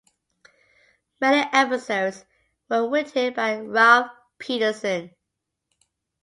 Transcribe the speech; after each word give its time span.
Many 1.19 1.47
episodes 1.53 2.25
were 2.71 2.89
written 2.89 3.35
by 3.35 3.59
Ralph 3.59 4.07
Peterson. 4.39 5.13